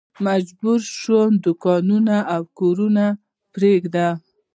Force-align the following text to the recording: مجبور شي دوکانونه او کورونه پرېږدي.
مجبور 0.27 0.79
شي 0.99 1.13
دوکانونه 1.45 2.15
او 2.33 2.41
کورونه 2.59 3.05
پرېږدي. 3.53 4.07